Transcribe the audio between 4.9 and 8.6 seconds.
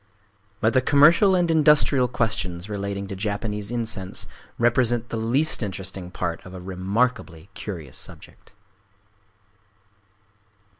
the least interesting part of a remarkably curious subject.